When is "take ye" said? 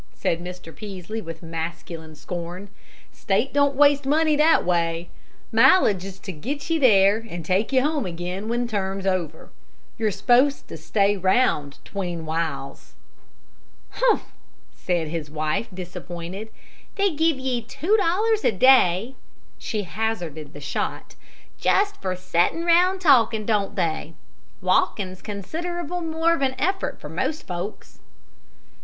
7.43-7.81